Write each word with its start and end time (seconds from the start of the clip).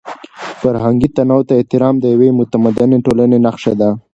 فرهنګي 0.61 1.09
تنوع 1.15 1.41
ته 1.47 1.53
احترام 1.59 1.95
د 1.99 2.03
یوې 2.13 2.29
متمدنې 2.39 2.97
ټولنې 3.05 3.37
نښه 3.45 3.73
ده. 3.79 3.89